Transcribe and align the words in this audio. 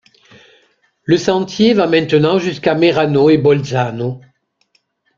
Le 1.03 1.15
sentier 1.15 1.75
va 1.75 1.85
maintenant 1.85 2.39
jusqu'à 2.39 2.73
Merano 2.73 3.29
et 3.29 3.37
Bolzano. 3.37 4.19